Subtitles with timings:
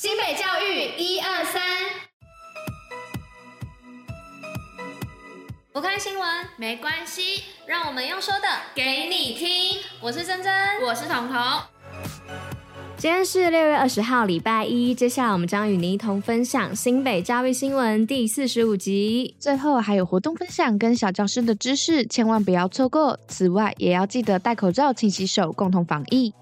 [0.00, 1.60] 新北教育一二三，
[5.72, 6.24] 不看新闻
[6.56, 9.80] 没关系，让我们用说的给你听。
[10.00, 10.54] 我是珍珍，
[10.86, 11.36] 我是彤彤。
[12.96, 14.94] 今天是六月二十号，礼拜一。
[14.94, 23.18] 接下来我们将与您一同分享新北教育新闻第四十五集，最后还有活动分享跟小教师的知识，千万不要错过。
[23.26, 26.32] 此外，也要记得戴口罩、勤洗手，共同防疫。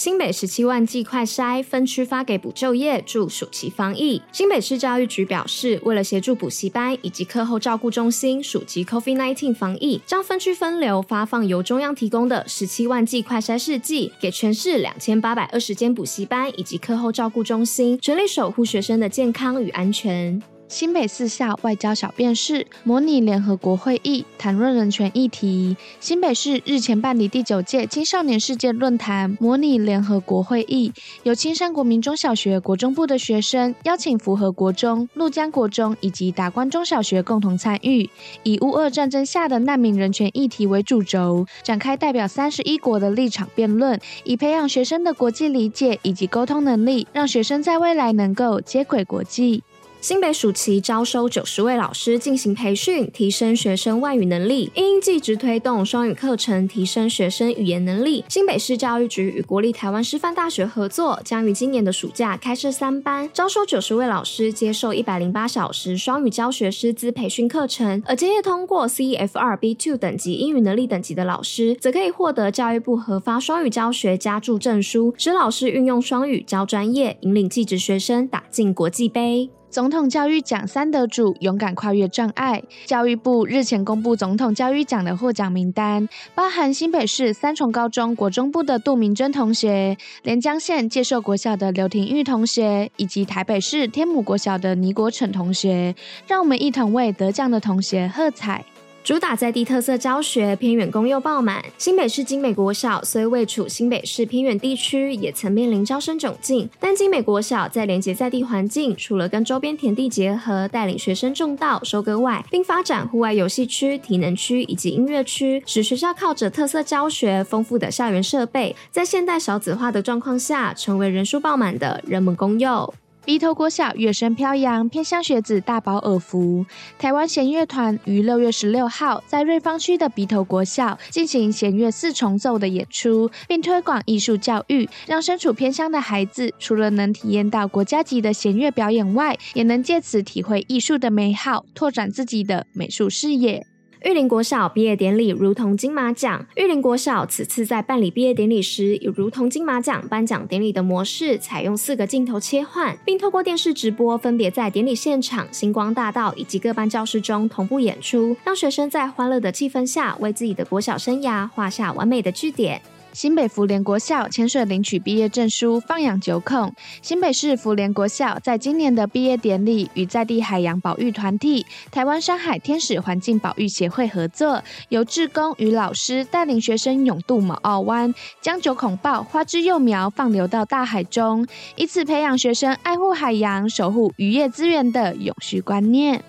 [0.00, 4.22] 新北十七万剂快筛分区发给补就业，助暑期防疫。
[4.32, 20.42] 新北市教育局表示，为了协助补习班以及课后照顾中心暑期 COVID-19 防疫，将分区分流发放由中央提供的十七万剂快筛试剂给全市两千八百二十间补习班以及课后照顾中心，全力守护学生的健康与安全。
[20.70, 25.76] 新北四校外交小便士模拟联合国会议，谈论人权议题。
[25.98, 30.92] 新北市日前办理第九届青少年世界论坛模拟联合国会议，
[31.24, 38.08] 由青山国民中小学国中部的学生邀请符合国中、鹭江国中以及达观中小学共同参与，
[38.44, 49.64] 以乌俄战争下的难民人权议题为主轴，展开代表三十一国的立场辩论，以培养学生的国际理解以及沟通能力，让学生在未来能够接轨国际。
[50.00, 54.72] 新北暑期招收九十位老师进行培训，提升学生外语能力。
[54.74, 58.24] 因应技职推动双语课程，提升学生语言能力。
[58.26, 68.02] 新北市教育局与国立台湾师范大学合作，将于今年的暑假开设三班，招收九十位老师，接受一百零八小时双语教学师资培训课程。
[68.06, 79.50] 而接业通过 CEFR B2 等级英语能力等级的老师，则可以获得教育部核发双语教学加注证书，使老师运用双语教专业，引领继职学生打进国际杯。
[79.70, 82.60] 总统教育奖三得主勇敢跨越障碍。
[82.86, 95.94] 教育部日前公布总统教育奖的获奖名单，包含新北市三重高中国中部的杜明珍同学，连江县介寿国小的刘廷玉同学，以及台北市天母国小的倪国成同学。
[96.26, 98.64] 让我们一同为得奖的同学喝彩。
[99.02, 101.64] 主打在地特色教学，偏远公幼爆满。
[101.78, 106.68] 新北市精美国小虽位处新北市偏远地区，也曾面临招生窘境。
[106.78, 122.92] 但精美国小在连接在地环境，除了跟周边田地结合，带领学生种稻收割外，并发展户外游戏区、体能区以及音乐区，使学校靠着特色教学、丰富的校园设备，在现代少子化的状况下，成为人数爆满的热门公幼。
[123.22, 126.64] 鼻头国小乐声飘扬，偏乡学子大饱耳福。
[126.98, 143.69] 台湾弦乐团于六月十六号在瑞芳区的鼻头国小进行弦乐四重奏的演出，并推广艺术教育，让身处偏乡的孩子除了能体验到国家级的弦乐表演外，也能借此体会艺术的美好，拓展自己的美术视野。
[144.02, 146.46] 玉林国小毕业典礼如同金马奖。
[146.56, 162.80] 玉林国小此次在办理毕业典礼时，以如同金马奖颁奖典礼的模式，采用四个镜头切换，并透过电视直播，分别在典礼现场、星光大道以及各班教室中同步演出，让学生在欢乐的气氛下，为自己的国小生涯画下完美的句点。
[163.12, 166.72] 新北福联国小潜水领取毕业证书，放养九孔。
[167.02, 181.46] 新北市福联国小在今年的毕业典礼与在地海洋保育团体台湾山海天使环境保育协会合作，由志工与老师带领学生勇渡某澳湾，将九孔鲍花枝幼苗放流到大海中，
[181.76, 186.22] 以此培养学生爱护海洋、守护渔业资源的永续观念。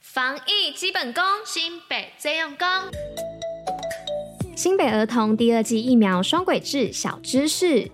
[0.00, 2.66] 防疫基本功，新北最用功。
[4.58, 7.88] 新北儿童第二季疫苗双轨制小知识。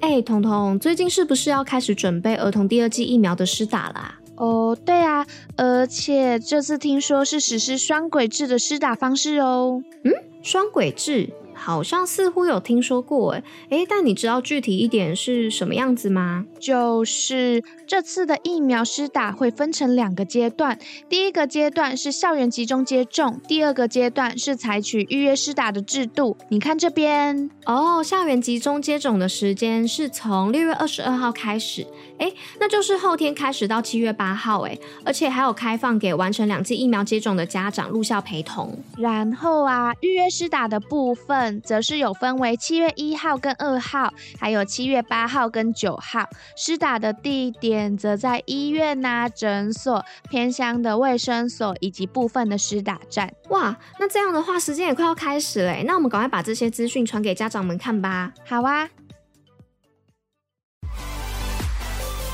[0.00, 4.20] 哎，彤彤，最近是不是要开始准备儿童第二季疫苗的施打啦啊？
[4.36, 9.82] 哦，对啊，而且这次听说是实施双轨制的施打方式哦。
[10.04, 10.12] 嗯，
[10.44, 11.28] 双轨制。
[11.60, 16.46] 好像似乎有听说过，诶诶，但你知道具体一点是什么样子吗？
[16.58, 20.78] 就是这次的疫苗施打会分成两个阶段，
[21.08, 26.34] 第一个阶段是校园集中接种，第二个阶段是采取预约施打的制度。
[26.48, 31.86] 你看这边哦，校园集中接种的时间是从六月二十二号开始，
[32.18, 38.78] 诶，那就是后天开始到七月八号，诶，而且还有开放给完成两剂疫苗接种的家长入校陪同。
[38.96, 41.49] 然后啊，预约施打的部分。
[41.62, 46.28] 则是有分为七月一号跟二号，还有七月八号跟九号。
[46.54, 53.32] 施打的地点则在医院呐、啊、诊所、偏乡的卫生所以及部分的施打站。
[53.48, 55.82] 哇，那这样的话，时间也快要开始嘞。
[55.86, 58.32] 那我们赶快把这些资讯传给家长们看吧。
[58.46, 58.88] 好啊。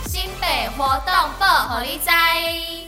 [0.06, 2.85] 新北活动报虎哩知。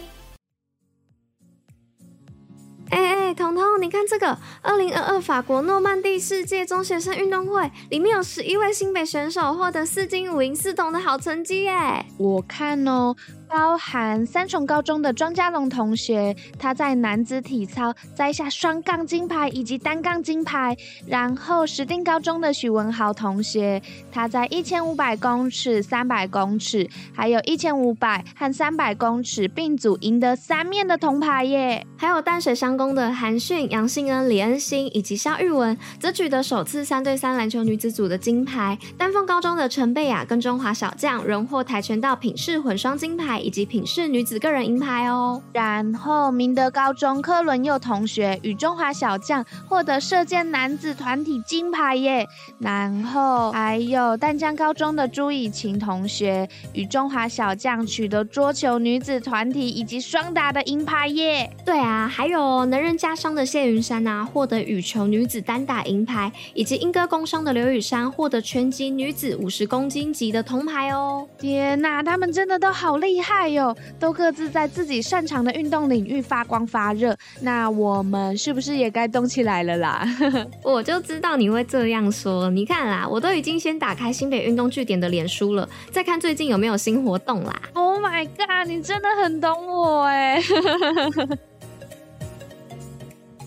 [2.90, 12.04] 哎哎，彤彤，你看这个二零二二法国诺曼第世界中学生运动会，里面有十一位新北选手获得四金五银四铜的好成绩耶！
[12.18, 13.14] 我看哦。
[13.48, 20.76] 包含三重高中的庄家龙同学，他在男子体操摘下双杠金牌以及单杠金牌。
[21.06, 23.80] 然后石碇高中的许文豪同学，
[24.12, 31.86] 他在一千五百公尺、三百公尺，还有一千五百和三百公尺并组赢得三面的铜牌耶。
[31.96, 38.78] 还有淡水商工的韩讯、杨信恩、李恩欣以及萧玉文，则取得首次三对三篮球女子组的金牌。
[38.98, 43.37] 丹凤高中的陈贝雅跟中华小将荣获跆拳道品势混双金牌。
[43.38, 45.42] 以及品势女子个人银牌哦。
[45.52, 52.26] 然后明德高中柯伦佑同学与中华小将获得射箭男子团体金牌耶。
[52.58, 61.50] 然后还有淡江高中的朱以晴同学与中华小将取得桌球女子团体以及双打的银牌耶。
[61.64, 71.26] 对啊，还有能仁家商的谢云珊呐、啊，获得羽球女子单打银牌，以及英歌工商的刘雨珊获得拳击女子五十公斤级的铜牌哦。
[71.38, 73.27] 天呐，他们真的都好厉害！
[73.28, 77.16] 还有，都各自在自己擅长的运动领域发光发热。
[77.42, 80.06] 那我们是不是也该动起来了啦？
[80.64, 82.48] 我就知道你会这样说。
[82.50, 87.60] 你看啦，我都已经先打开新北运动据点的脸书了，再看最近有没有新活动啦。
[87.74, 90.42] Oh my god，你真的很懂我哎！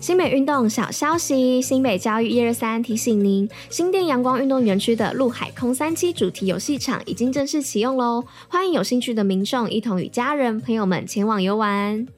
[0.02, 12.08] 新北运动小消息，新北教育一二三提醒您，新店阳光运动园区的陆海空三期主题游戏场已经正式启用喽，欢迎有兴趣的民众一同与家人朋友们前往游玩。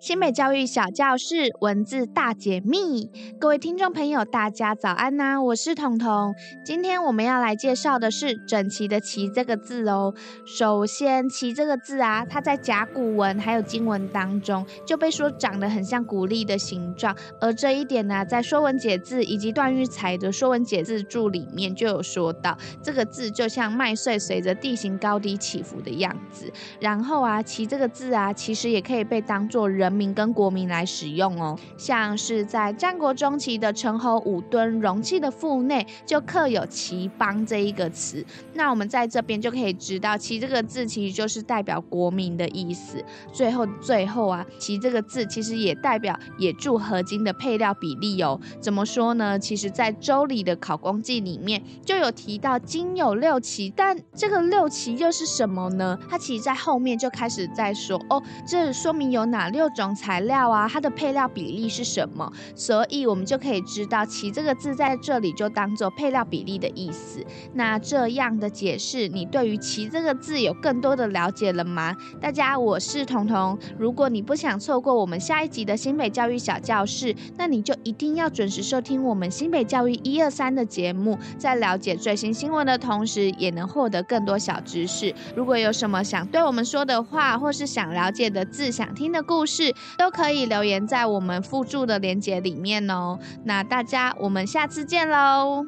[0.00, 10.14] 新北教育小教室文字大解密，各位听众朋友，大家早安呐、我是彤彤，今天我们要来介绍的是“整齐”的“齐”这个字哦。
[10.46, 26.50] 首先，“齐”这个字啊，它在甲骨文还有经文当中就被说长得很像谷粒的形状，而这一点呢、在《说文解字》以及段玉裁的《说文解字注》里面就有说到，这个字就像麦穗随着地形高低起伏的样子。
[26.80, 29.89] 然后啊，“齐”这个字啊，其实也可以被当作人。
[29.90, 38.24] 民跟国民来使用哦，像是在战国中期的陈侯五吨容器的腹内就刻有“齐邦”这一个词。
[38.54, 43.02] 那我们在这边就可以知道“齐”这个字其实就是代表国民的意思。
[43.32, 48.40] 最后最后啊，“齐”这个字其实也代表冶铸合金的配料比例哦。
[48.60, 49.38] 怎么说呢？
[49.38, 55.98] 其实，在《周礼》的考工记里面就有提到“金有六齐”，但这个六齐又是什么呢？
[56.08, 59.79] 它其实在后面就开始在说哦，这说明有哪六种。
[59.80, 62.32] 种材料啊，它的配料比例是什么？
[62.54, 67.24] 所以我们就可以知道“其”这个字在这里就当做配料比例的意思。
[67.54, 71.96] 那这样的解释，你对于“其”这个字有更多的了解了吗？
[72.20, 73.58] 大家，我是彤彤。
[73.78, 85.14] 如果你不想错过我们下一集的新北教育小教室，那你就一定要准时收听我们新北教育一二三的节目，在了解最新新闻的同时，也能获得更多小知识。
[85.34, 93.18] 如果有什么想对我们说的话，或是想了解的字、想听的故事都可以留言在我们附注的链接里面哦。
[93.44, 95.64] 那大家，我们下次见喽！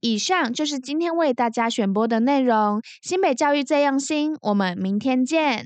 [0.00, 2.80] 以上就是今天为大家选播的内容。
[3.02, 5.64] 新北教育最用心，我们明天见。